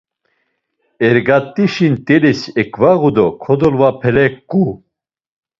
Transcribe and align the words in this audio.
Ergat̆işi 1.07 1.87
ntelis 1.93 2.41
eǩvağu 2.61 3.07
do 3.15 3.25
kodolvapeleǩu. 3.43 4.63